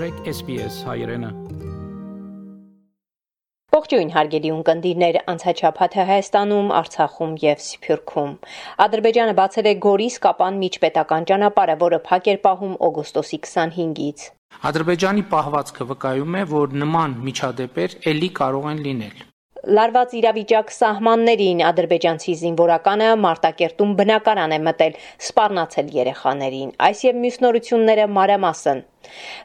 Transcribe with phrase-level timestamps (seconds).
[0.00, 1.28] մաղթեք SPS հայրենը։
[3.74, 8.32] Ողջույն հարգելի ունկնդիրներ, անցաչափաթը Հայաստանում, Արցախում եւ Սփյուռքում։
[8.86, 14.24] Ադրբեջանը բացել է Գորիս Կապան միջպետական ճանապարհը, որը փակ էր պահում օգոստոսի 25-ից։
[14.70, 19.24] Ադրբեջանի պահվածքը վկայում է, որ նման միջադեպեր ելի կարող են լինել։
[19.68, 24.96] Լարված իրավիճակ սահմաններին ադրբեջանցի զինվորականը Մարտակերտում բնակարան է մտել,
[25.26, 28.80] սպառնացել երեխաներին։ Այս եւ մյուս նորությունները մանրամասն։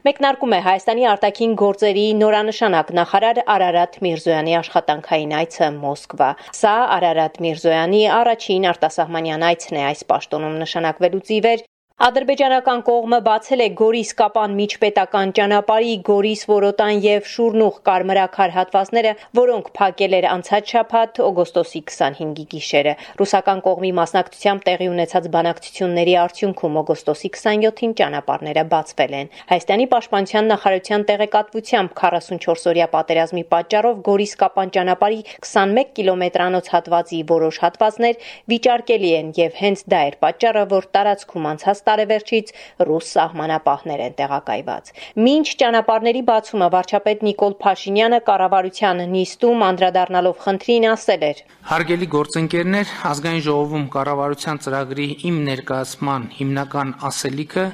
[0.08, 8.02] Մեկնարկում է Հայաստանի արտաքին գործերի նորանշանակ նախարար Արարատ Միրզոյանի աշխատանքային այցը Մոսկվա։ Սա Արարատ Միրզոյանի
[8.16, 14.54] առաջին արտասահմանյան այցն է այս պաշտոնում նշանակվելուց ի վեր Ադրբեջանական կողմը բացել է Գորիս Կապան
[14.56, 22.44] միջպետական ճանապարհի Գորիս Որոտան եւ Շուրնուխ կարմրակար հատվածները, որոնք փակել էր անցած շաբաթ օգոստոսի 25-ի
[22.50, 30.52] գիշերը։ Ռուսական կողմի մասնակցությամբ տեղի ունեցած բանակցությունների արդյունքում օգոստոսի 27-ին ճանապարհները բացվել են։ Հայաստանի պաշտպանության
[30.52, 39.34] նախարարության տեղեկատվությամբ 44-օրյա պատերազմի պատճառով Գորիս Կապան ճանապարհի 21 կիլոմետրանոց հատվածի որոշ հատվածներ վիճարկելի են
[39.40, 42.52] եւ հենց դա էր պատճառը, որ տարածքում անցած տարեվերջից
[42.88, 44.92] ռուս սահմանապահներ են տեղակայված։
[45.26, 51.44] Մինչ ճանապարհների բացումը վարչապետ Նիկոլ Փաշինյանը կառավարության նիստում անդրադառնալով խնդրին ասել էր.
[51.66, 57.66] Հարգելի գործընկերներ, ազգային ժողովում կառավարության ծրագրի իմ ներկայացման հիմնական ասելիքը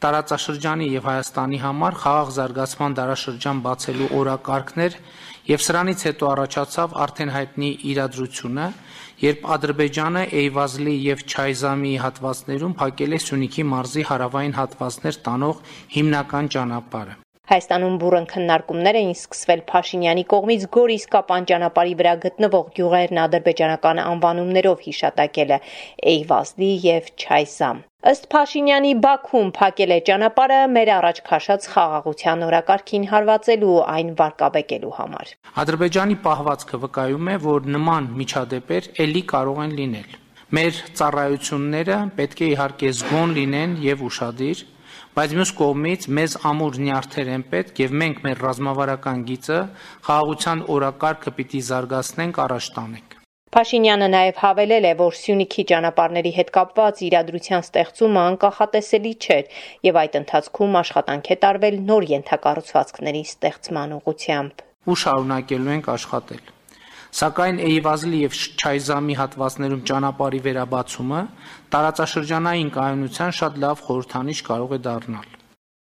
[0.00, 4.96] տարածաշրջանի եւ Հայաստանի համար խաղաղ զարգացման դարաշրջան բացելու օրակարգներ
[5.48, 8.66] եւ սրանից հետո առաջացավ արդեն հայտնի իրադրությունը,
[9.24, 17.18] երբ Ադրբեջանը Էյվազլի եւ Չայզամի հատվածներում փակել է Սյունիքի մարզի հարավային հատվածներ տանող հիմնական ճանապարհը։
[17.50, 24.86] Հայաստանում բուրըն քննարկումներ էին սկսվել Փաշինյանի կողմից Գորիս Կապան ճանապարհի վրա գտնվող գյուղերն ադրբեջանական անվանումներով
[24.86, 25.62] հիշատակելը
[26.14, 33.74] Էյվազդի եւ Չայսամ։ Ըստ Փաշինյանի Բաքուն փակել է ճանապարհը մեր առաջ քաշած խաղաղության օրակարգին հարվածելու
[33.94, 35.32] այն վարկաբեկելու համար։
[35.64, 40.16] Ադրբեջանի պահվածքը վկայում է, որ նման միջադեպեր ելի կարող են լինել։
[40.56, 44.66] Մեր ծառայությունները պետք է իհարկե զգոն լինեն եւ ուշադիր,
[45.20, 49.62] բայց մյուս կողմից մեզ ամուր նյարդեր են պետք եւ մենք մեր ռազմավարական գիծը
[50.08, 53.19] խաղաղության օրակարգը պիտի զարգացնենք առաջ տանենք։
[53.50, 59.56] Փաշինյանը նաև հավելել է, որ Սյունիքի ճանապարհների հետ կապված իրադրության ստեղծումը անկախատեսելի չէր
[59.86, 66.54] եւ այդ ընթացքում աշխատանք է տարվել նոր ենթակառուցվածքների ստեղծման ուղղությամբ։ Ու շարունակելու ենք աշխատել։
[67.10, 71.26] Սակայն Էյվազլի եւ Չայզամի հատվածներում ճանապարհի վերաբացումը
[71.74, 75.39] տարածաշրջանային կայունության շատ լավ խորհրդանիշ կարող է դառնալ։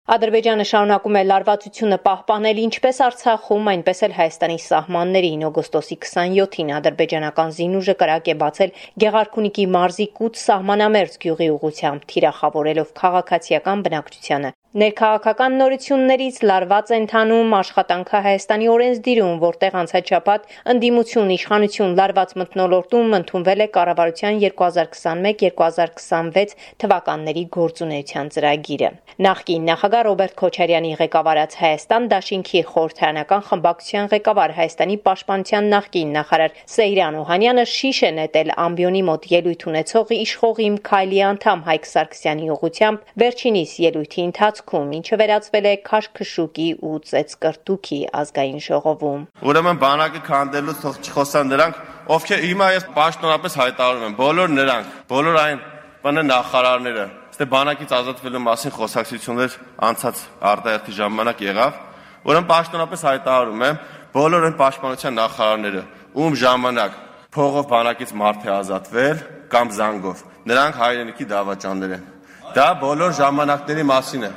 [0.09, 7.95] Ադրբեջանը շարունակում է լարվածությունը պահպանել ինչպես Արցախում, այնպես էլ Հայաստանի սահմաններին։ Օգոստոսի 27-ին ադրբեջանական զինուժը
[7.99, 8.73] կրակ է բացել
[9.05, 18.19] Գեղարքունիքի մարզի Կուտ սահմանամերձ գյուղի ուղությամբ, թիրախավորելով քաղաքացիական բնակչությանը։ Ներքաղաքական նորություններից լարված են թանում աշխատանքը
[18.25, 20.43] Հայաստանի օրենսդիրում, որտեղ անցած շաբաթ
[20.73, 26.53] ընդդիմություն իշխանություն լարված մտնոլորտում ընդունվել է կառավարության 2021-2026
[26.85, 28.91] թվականների գործունեության ծրագիրը։
[29.25, 37.19] Նախկին նախագահ Ռոբերտ Քոչարյանի ղեկավարած Հայաստան Դաշինքի խորհրդարանական խմբակցության ղեկավար Հայաստանի պաշտպանության նախկին նախարար Սեյրան
[37.25, 42.97] Օհանյանը շիշ է նետել ամբիոնի մոտ ելույթ ունեցող իշխող Իմ Քայլի անդամ Հայկ Սարգսյանի ուղությամբ
[43.25, 50.81] վերջինիս ելույթի ընթաց ընթացքում, ինչը վերածվել է քաշքշուկի ու ծեծկրտուքի ազգային ժողովում։ Ուրեմն բանակը քանդելուց
[50.83, 55.59] թող չխոսան նրանք, ովքեր հիմա ես պաշտոնապես հայտարարում եմ, բոլոր նրանք, բոլոր այն
[56.03, 57.05] բանը նախարարները,
[57.39, 59.57] դե բանակից ազատվելու մասին խոսակցություններ
[59.89, 61.79] անցած արտահերթի ժամանակ եղավ,
[62.27, 63.79] ուրեմն պաշտոնապես հայտարարում եմ,
[64.19, 65.83] բոլոր այն պաշտպանության նախարարները,
[66.19, 66.99] ում ժամանակ
[67.29, 72.07] փողով բանակից մարդ է ազատվել կամ զանգով, նրանք հայրենիքի դավաճաններ են։
[72.49, 74.31] Դա բոլոր ժամանակների մասին է։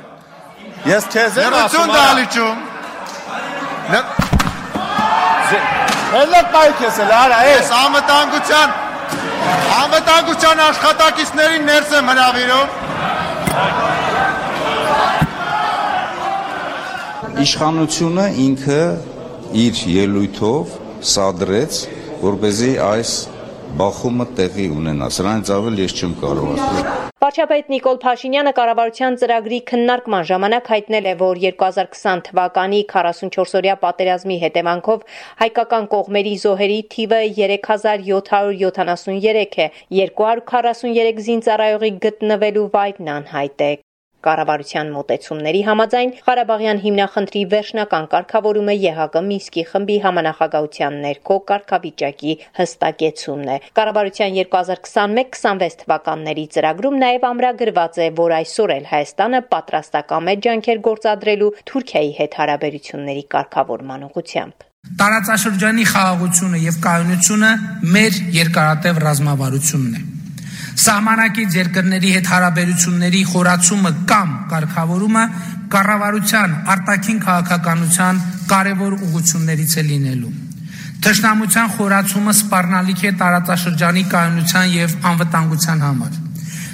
[0.83, 2.57] Ես քեզ եմ ասում, դալիճում։
[6.13, 8.73] Հելա պայք ես էլ, արա, ես անվտանգության
[9.77, 12.67] անվտանգության աշխատակիցներին ներս եմ հրավիրում։
[17.43, 18.83] Իշխանությունը ինքը
[19.63, 20.65] իր ելույթով
[21.13, 21.73] սադրեց,
[22.23, 23.11] որ เป զի այս
[23.79, 26.89] բախումը տեղի ունենա։ Սրանից ավել ես չեմ կարող ասել։
[27.23, 35.07] Վարչապետ Նիկոլ Փաշինյանը կառավարության ծրագրի քննարկման ժամանակ հայտնել է, որ 2020 թվականի 44-օրյա պատերազմի հետևանքով
[35.41, 39.67] հայկական կողմերի զոհերի թիվը 3773 է,
[40.03, 43.73] 243 զինծառայողի գտնվելու վայրն անհայտ է։
[44.27, 53.57] Կառավարության մոտեցումների համաձայն Ղարաբաղյան հիմնախնդրի վերջնական կարգավորումը ԵՀԿ Մինսկի խմբի համանախագահության ներքո կարգավիճակի հստակեցումն է։
[53.79, 61.51] Կառավարության 2021-26 թվականների ծրագրում նաև ամրագրված է, որ այսօր էլ Հայաստանը պատրաստակամ է ջանքեր գործադրելու
[61.71, 67.51] Թուրքիայի հետ հարաբերությունների կարգավորման ուղղությամբ։ Տարածաշրջանի խաղաղությունը եւ կայունությունը
[67.95, 70.12] մեր երկարատև ռազմավարությունն է։
[70.73, 75.25] Սահմանակից երկրների հետ հարաբերությունների խորացումը կամ կարգավորումը
[75.73, 80.33] կառավարության արտաքին քաղաքականության կարևոր ուղղություններից է լինելու։
[81.03, 86.19] Թշնամության խորացումը սպառնալիք է տարածաշրջանի կայունության եւ անվտանգության համար։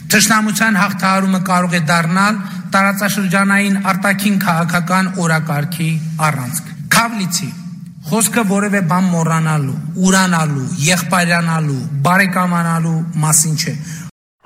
[0.09, 2.43] Թշնամության հաղթահարումը կարող է դառնալ
[2.73, 5.89] տարածաշրջանային արտաքին քաղաքական օրակարգի
[6.29, 7.49] առանցք։ Քավլիցի
[8.09, 9.75] խոսքը որևէ բան մոռանալու,
[10.07, 13.73] ուրանալու, եղբայրանալու, բարեկամանալու մասին չէ։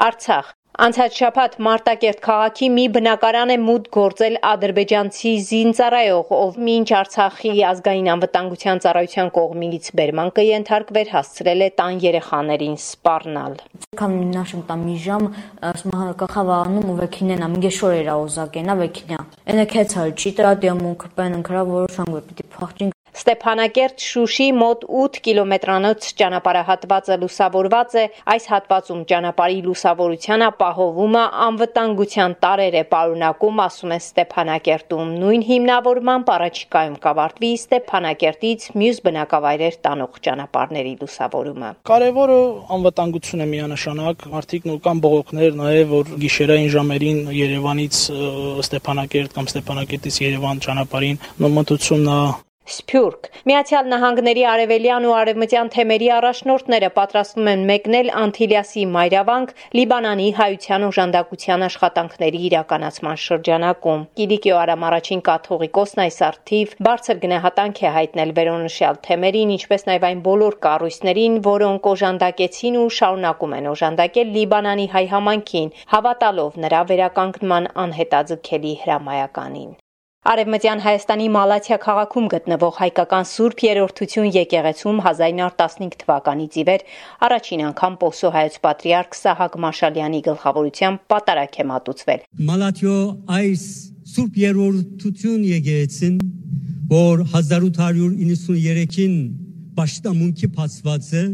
[0.04, 0.50] Արցախ.
[0.83, 8.10] Անցած շաբաթ Մարտակերտ քաղաքի մի բնակարան է մուտք գործել ադրբեջանցի զինծառայող, ով մինչ Արցախի ազգային
[8.13, 13.56] անվտանգության ծառայության կողմից բերման կենթարկվեր հասցրել է տան երեխաներին սպառնալ։
[14.01, 15.30] Կամ նաշում տա մի ժամ,
[15.69, 19.21] ասում կախավանում ու վեքինենա, մի գեշոր էր աուզակենա վեքինա։
[19.54, 26.06] Էնը քեցալ չի տրադիոմունք պեն ընկրա որոշան որ պիտի փախչին Ստեփանակերտ Շուշի մոտ 8 կիլոմետրանոց
[26.18, 35.12] ճանապարհատվածը լուսավորված է, այս հատվածում ճանապարհի լուսավորության ապահովումը անվտանգության տարեր է պարունակում, ասում է Ստեփանակերտում։
[35.24, 42.39] Նույն հիմնավորման առաջիկայում կավարտվի Ստեփանակերտից մյուս բնակավայրեր տանող ճանապարհների լուսավորումը։ Կարևորը
[42.77, 48.01] անվտանգություն է միանշանակ, մարդիկ նոր կան բողոքներ, նաև որ գիշերային ժամերին Երևանից
[48.65, 51.21] Ստեփանակերտ կամ Ստեփանակերտից Երևան ճանապարհին
[51.54, 60.27] մտությունն Սփյուռք Միացյալ Նահանգների արևելյան ու արևմտյան թեմերի առաջնորդները պատրաստվում են մեկնել Անտիլիասի մայրավանք Լիբանանի
[60.38, 68.33] հայության օժանդակության աշխատանքների իրականացման շրջանակում։ Կիլիկիո Արամ առաջին կաթողիկոսն այս արդիվ բարձր գնահատանք է հայտնել
[68.39, 75.06] վերոնշյալ թեմերին, ինչպես նաև այն բոլոր կառույցներին, որոնք օժանդակեցին ու շարունակում են օժանդակել Լիբանանի հայ
[75.18, 79.74] համայնքին, հավատալով նրա վերականգնման անհետաձգելի հրամայականին։
[80.23, 86.85] Արևմտյան Հայաստանի Մալաթիա քաղաքում գտնվող հայկական Սուրբ Երորդություն եկեղեցում 1915 թվականից ի վեր
[87.27, 92.95] առաջին անգամ Պոսո հայոց պատրիարք Սահակ Մաշալյանի գլխավորությամբ պատարակ է մատուցվել։ Մալաթիո
[93.39, 93.65] այս
[94.13, 96.15] Սուրբ Երորդություն եկեղեցին,
[96.93, 99.19] որ 1893-ին
[99.75, 101.25] պաշտամունքի փածված է,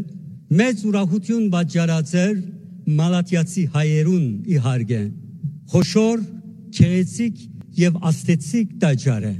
[0.64, 2.34] մեծ ուրախություն պատճառած էր
[2.98, 4.26] մալաթիացի հայերուն
[4.58, 5.00] իհարկե։
[5.70, 6.28] Խոշոր,
[6.74, 7.46] քեղեցիկ
[7.80, 9.34] եւ աստեցիկ տաճար է։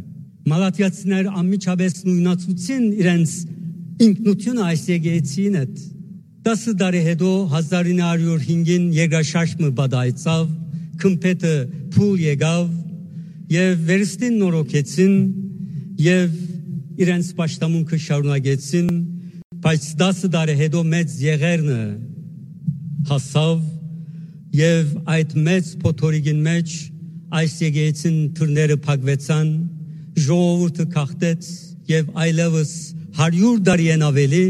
[0.50, 3.32] Մալատիացիներ անմիջապես նույնացուցին իրենց
[4.06, 5.80] ինքնությունը այս եկեղեցին հետ։
[6.50, 10.44] 10 տարի հետո 1905-ին երկաշարժը բադայցավ,
[11.02, 11.54] քմփետը
[11.96, 12.70] փուլ եկավ
[13.52, 15.14] եւ վերստին նորոգեցին
[16.00, 16.38] եւ
[17.04, 18.88] իրենց պաշտամունքը շարունակեցին,
[19.64, 21.82] բայց 10 տարի հետո մեծ եղերնը
[23.10, 23.60] հասավ
[24.56, 26.76] եւ այդ մեծ փոթորիկին մեջ
[27.30, 29.50] այս եկեղեցին թուրները փակվեցան,
[30.26, 31.50] ժողովուրդը քաղտեց
[31.90, 32.72] եւ այլևս
[33.20, 34.44] 100 տարին ավելի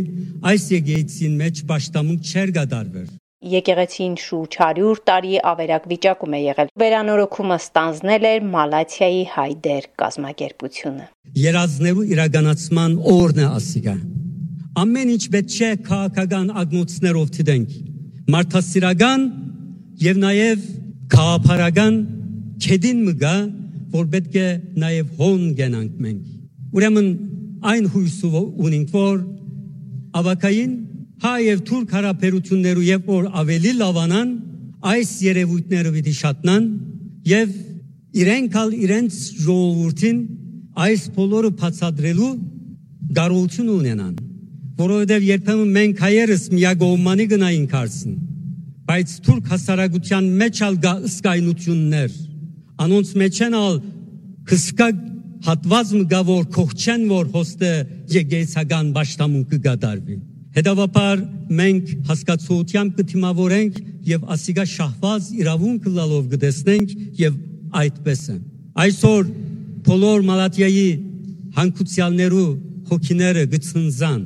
[0.51, 3.09] այս եկեղեցին մեջ պաշտամունք չեր գդարվեր։
[3.51, 11.07] Եկեղեցին շուրջ 100 տարի ավերակ վիճակում է եղել։ Վերանորոգումը ստանձնել էր Մալաթիայի հայդեր կազմակերպությունը։
[11.41, 13.97] Երազներու իրականացման օրն է ասիգա։
[14.81, 17.73] Ամեն ինչ պետք չէ քաղաքական ագնոցներով դիտենք։
[18.37, 19.25] Մարդասիրական
[20.05, 20.69] եւ նաեւ
[21.17, 21.97] քաղաքարական
[22.61, 23.35] չեդին մգա,
[23.95, 24.49] որ պետք է
[24.85, 27.09] նաև հոն գնանք մենք։ Ուրեմն
[27.71, 29.17] այն հույսով ունենք, որ
[30.21, 30.77] ավակային
[31.21, 34.31] հայ եւ թուրք հարաբերություններու եւ որ ավելի լավանան,
[34.81, 36.69] այս երևույթները պիտի շատնան
[37.29, 37.51] եւ
[38.21, 40.23] իրենքալ իրենց ժողովրդին
[40.87, 42.31] այս բոլորը բացադրելու
[43.19, 44.15] կարողություն ունենան
[44.81, 48.17] որովհետև երբեմն մենք հայերս միագողմանի գնային կարծին
[48.91, 52.17] բայց թուրք հասարակության մեջ ալ գա ըսկայնություններ
[52.85, 53.79] անոնց մեջ են ալ
[54.51, 54.89] քսկա
[55.47, 57.73] հատված մգավոր քողչեն որ հոստը
[58.15, 60.17] եգեցական ճշտամունքը գդարվի
[60.57, 61.23] հետավապար
[61.61, 63.79] մենք հասկացությամբ կթիմավորենք
[64.11, 67.39] եւ ասիգա շահված իրավունք լալով գտեսնենք եւ
[67.83, 68.37] այդպես է
[68.85, 69.31] այսօր
[69.87, 70.91] բոլոր մալատիայի
[71.61, 72.51] հանկուցյալներու
[72.91, 74.21] հոգիները գծնզան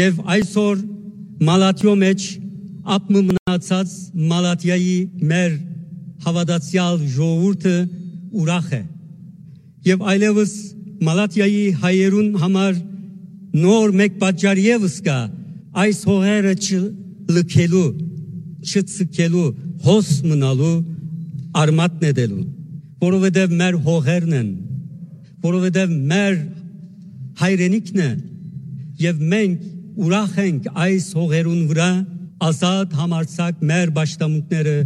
[0.00, 0.84] եւ այսօր
[1.50, 2.28] մալատիո մեջ
[2.96, 3.96] ապմը մնացած
[4.30, 4.96] մալատիայի
[5.30, 5.52] մեր
[6.26, 7.76] հավատացյալ ժողովուրդը
[8.40, 8.82] ուրախ է
[9.90, 10.52] եւ այլևս
[11.00, 12.74] Մալատիայի հայերուն համար
[13.56, 15.18] նոր մեկ պատճառ եւս կա
[15.84, 17.88] այս հողերը չլքելու
[18.60, 19.46] չցկելու
[19.86, 20.74] հոս մնալու
[21.60, 22.44] արմատն է դելու,
[23.00, 24.50] որովհետև մեր հողերն են,
[25.46, 26.36] որովհետև մեր
[27.40, 28.10] հայրենիքն է
[29.06, 29.64] եւ մենք
[30.04, 31.90] ուրախ ենք այս հողերուն վրա
[32.50, 34.76] ազատ համարցակ մեր ճշտամունքները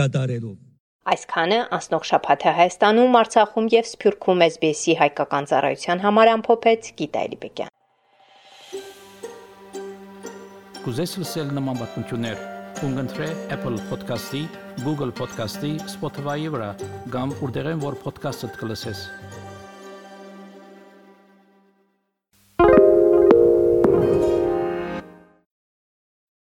[0.00, 0.69] կատարելով
[1.08, 7.72] Այսքանը անցնող շաբաթը Հայաստանում, Արցախում եւ Սփյուռքում SBS-ի հայկական ծառայության համար ամփոփեց Գիտա Էլիբեկյան։
[10.84, 12.44] Կուզես լսել նման բանություններ,
[12.82, 14.44] կընտրե Apple Podcast-ի,
[14.84, 16.70] Google Podcast-ի, Spotify-ի վրա,
[17.16, 19.04] կամ որտեղեն որ podcast-ը դուք լսես։